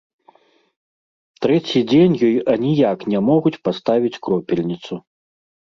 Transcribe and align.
Трэці 1.47 1.83
дзень 1.93 2.15
ёй 2.29 2.35
аніяк 2.55 2.99
не 3.15 3.19
могуць 3.29 3.55
паставіць 3.69 4.17
кропельніцу. 4.27 4.93